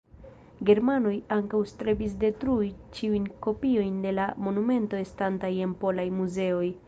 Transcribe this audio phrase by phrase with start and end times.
[0.69, 6.69] Germanoj ankaŭ strebis detrui ĉiujn kopiojn de la monumento estantaj en polaj muzeoj.